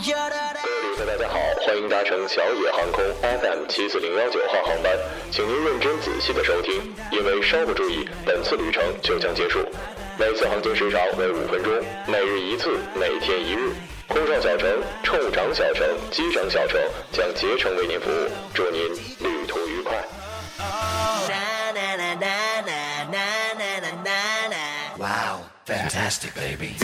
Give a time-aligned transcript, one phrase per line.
[0.00, 0.16] 各位
[0.80, 4.90] 旅客，大家好，欢迎搭乘小野航空 FM 七四零幺九号航班，
[5.30, 9.62] 请您认真仔细的收听，因为稍不注意，本次旅程就将结束。
[10.18, 11.70] 每次航行时长为五分钟，
[12.06, 13.74] 每日一次，每天一日。
[14.08, 16.80] 空少小城、乘务长小城、机长小城
[17.12, 18.82] 将竭诚为您服务，祝您
[19.18, 20.02] 旅途愉快。
[24.96, 26.76] Wow, fantastic, baby.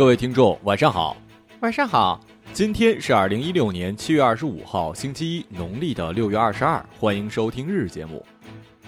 [0.00, 1.14] 各位听众，晚上好。
[1.60, 2.18] 晚上好，
[2.54, 6.82] 今天是二零一六年七月二十五号，星期一，农历的六月二十二。
[6.98, 8.24] 欢迎收听日节目。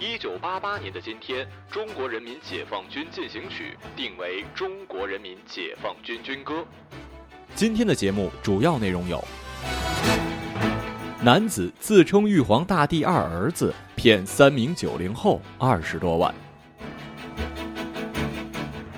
[0.00, 6.64] 一九八八年的今天，中国人民解放军进行曲定为中国人民解放军军歌。
[7.54, 9.22] 今天的节目主要内容有：
[11.22, 16.34] 男子自称玉皇大帝二儿子，骗三名九零后二十多万。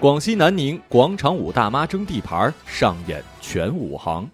[0.04, 4.28] 广西南宁广场舞大妈争地盘，上演全武行。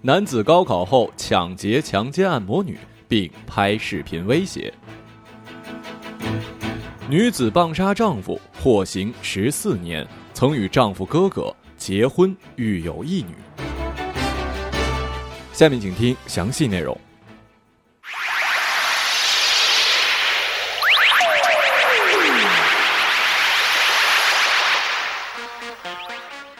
[0.00, 4.72] 男子高考后抢劫强奸按摩女，并拍视频威胁。
[7.10, 13.34] 女子棒杀丈夫，获刑十四年，曾与丈夫哥哥结婚，育有一女。
[15.52, 16.96] 下面请听详细内容。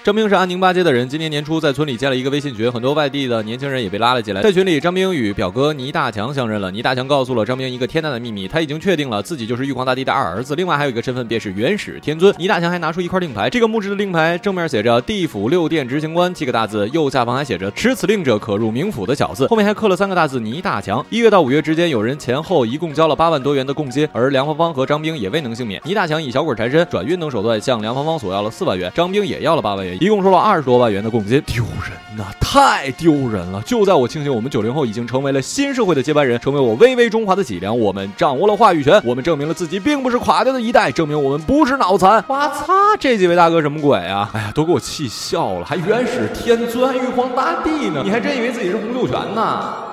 [0.09, 4.41] 张兵是安宁八街的人，今年年初在村里建了一个微信群，很多外地的年轻人也被拉了进来。
[4.41, 6.71] 在群里，张兵与表哥倪大强相认了。
[6.71, 10.57] 倪大强告诉了张兵一个天大的秘密，他已经确定了自己就是玉皇大帝的二儿子。
[10.57, 12.35] 另外还有一个身份，便是元始天尊。
[12.39, 21.05] 倪大强还拿出一块令牌，这个木质的令牌正面写着“地府六殿执行官”七个大字，右下方还写着“持此令者可入冥府”的小字，后面还刻了三个大字“倪大强”。
[21.13, 25.79] 一月到五月之间，有人前后一共交了八万多元的供金，而梁芳芳和张兵也未能幸免。
[25.85, 33.61] 倪大强以小鬼缠身、转运等手段向梁芳芳索要了四万元，张兵也要了八万元，一共收了二十多万元的贡金，丢人呐、太丢人了！
[33.63, 42.25] 就在我庆幸我们九零后已经成为了新社会的接班人，成为我巍巍中华的脊梁，我们掌握了话语权，我们证明了自己并不是垮掉的一代，证明我们不是脑残。
[42.29, 44.31] 我擦，这几位大哥什么鬼啊？
[44.33, 48.03] 哎呀，都给我气笑了，还原始天尊，玉皇大帝呢？
[48.05, 49.88] 你还真以为自己是洪秀全呢？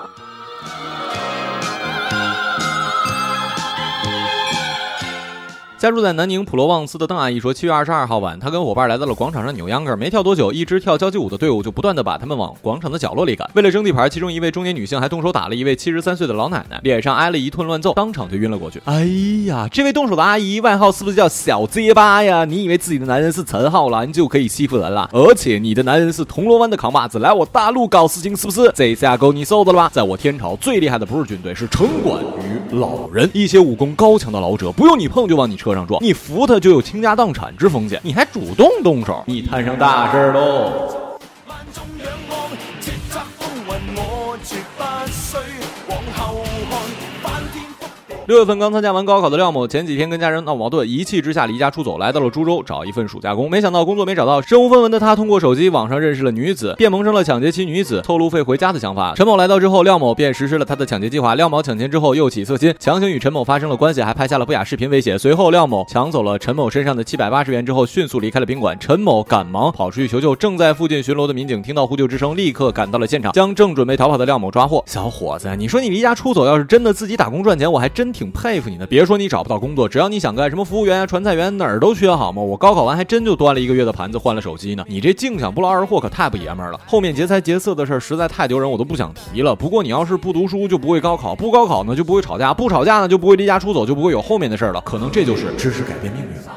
[5.85, 13.47] 家住在南宁普罗旺斯的邓阿姨说，七月二十二号晚，她跟伙伴来到了广场上扭秧歌，没跳多久，一支跳交际舞的队伍就不断的把他们往广场的角落里赶。
[13.53, 18.81] 为了争地盘，其中一位中年女性还动手打了一位七十三岁的老奶奶，脸上挨了一顿乱揍，当场就晕了过去。
[18.85, 19.05] 哎
[19.45, 22.45] 呀，这位动手的阿姨外号是不是叫小结巴呀？
[22.45, 25.07] 你以为自己的男人是陈浩南就可以欺负人了？
[25.13, 28.71] 而且你的男人是铜锣湾的扛把子，来我大陆搞事情是不是？
[28.73, 29.91] 这下够你受的了吧？
[29.93, 41.04] 在我天朝最厉害的不是军队，是城管与老人，一些武功高强的老者，不用你碰就往你车上撞，你扶他就有倾家荡产之风险，你还主动动手，你摊上大事喽！
[48.27, 53.47] 六月份刚参加完高考的廖某，前几天跟家人闹矛盾，一气之下离家出走，来到了株洲找一份暑假工。
[53.47, 59.13] 没想到工作没找到，身无分文的他通过手机网上认识了女子，便萌生了抢劫其女子、湊路费回家的想法。
[59.15, 61.35] 陈某来到之后，廖某便实施了他的抢劫计划。
[61.35, 65.15] 廖某抢钱之后又起色心，强行与陈某发生了关系，还拍下了不雅视频威胁。
[65.15, 68.75] 随后，廖某抢走了陈某身上的七百八十元之后，迅速离开了宾馆。
[68.79, 74.83] 陈某赶忙跑出去求救，正在附近巡逻的民警听到呼救之声，立刻赶到了现场，将正准备逃跑的廖某抓获。
[74.87, 78.87] 小伙子，你说你离家出走，要是真的自己打工赚钱，我还真挺佩服你的。
[78.87, 82.41] 别说你找不到工作，只要你想干什么服务员啊、传菜员，哪儿都缺好吗？
[82.41, 84.85] 我高考完还真就端了一个月的盘子换了手机呢。
[84.87, 86.79] 你这净想不劳而获，可太不爷们儿了。
[86.87, 89.53] 后面劫财劫色的事儿实在太丢人，我都不想提了。
[89.53, 94.79] 不过你要是不读书，就不会高考；不高考呢，就不会吵架；不吵架呢，就不会离家出走，就不会有后面的事儿了。
[94.81, 96.55] 可能这就是知识改变命运吧。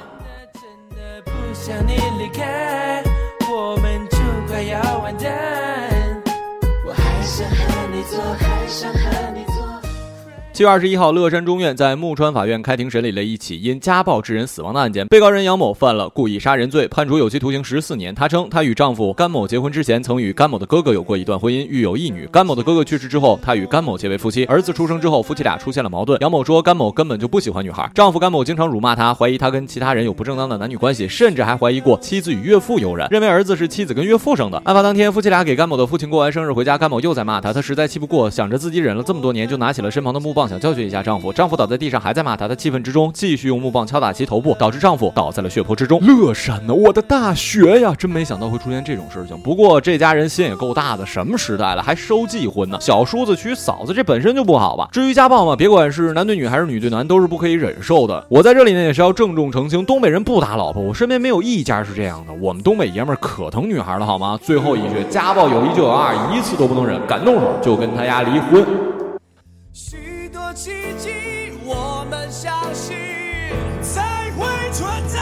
[10.58, 15.06] 七月二十一号，乐山中院在木川法院开庭审理了一起因家暴致人死亡的案件。
[15.06, 18.12] 被告人杨某犯了故意杀人罪，判处有期徒刑十四年。
[18.12, 22.26] 她称，她与丈夫甘某结婚之前，曾与甘某的哥哥有过一段婚姻，育有一女。
[22.32, 24.46] 甘某的哥哥去世之后，她与甘某结为夫妻。
[24.46, 26.20] 儿子出生之后，夫妻俩出现了矛盾。
[26.22, 34.60] 杨某说，甘某根本就不喜欢女孩，丈夫甘某经常辱骂她，怀疑她跟其他人有不正当的男女关系，甚至还怀疑过妻子与岳父有染，认为儿子是妻子跟岳父生的。
[34.64, 40.47] 案发当天，夫妻俩给甘某的父亲过完生日回家，甘某又在骂他，他实在气不过，想着自己忍了这么多年，就拿起了身旁的木棒。
[40.48, 41.32] 想教训一下丈夫。
[41.32, 42.48] 丈夫倒在地上，还在骂她。
[42.48, 46.00] 她气愤之中，继续用木棒敲打其头部，导致丈夫倒在了血泊之中。
[46.00, 46.72] 乐山呢？
[46.74, 47.94] 我的大学呀！
[47.96, 49.38] 真没想到会出现这种事情。
[49.40, 52.78] 不过这家人心也够大的，什么时代了还收继婚呢？
[52.80, 54.88] 小叔子娶嫂子，这本身就不好吧？
[54.92, 58.24] 至于家暴嘛，别管是男对女还是女对男，都是不可以忍受的。
[58.28, 62.32] 我在这里呢也是要郑重澄清，东北人不打老婆，我身边没有一家是这样的。
[62.40, 64.38] 我们东北爷们儿可疼女孩了，好吗？
[64.42, 68.97] 最后一句，家暴有一就有二，一次都不能忍，敢动手就跟他丫离婚。
[70.68, 71.08] 奇迹，
[71.64, 72.94] 我们相信
[73.80, 75.18] 才会存在。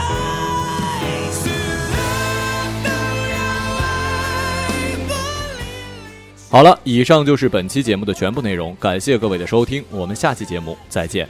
[6.49, 11.29] 好了，以上就是本期节目的全部内容，感谢各位的收听，我们下期节目再见，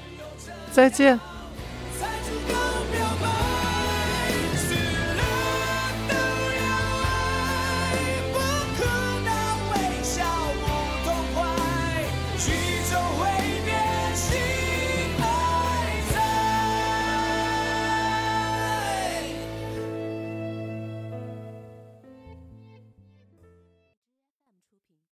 [0.71, 1.19] 再见。